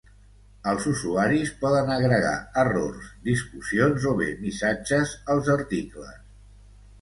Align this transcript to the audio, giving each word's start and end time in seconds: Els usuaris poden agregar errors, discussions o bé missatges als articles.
Els 0.69 0.85
usuaris 0.91 1.51
poden 1.65 1.91
agregar 1.95 2.31
errors, 2.63 3.11
discussions 3.29 4.09
o 4.13 4.15
bé 4.23 4.31
missatges 4.47 5.15
als 5.35 5.53
articles. 5.59 6.19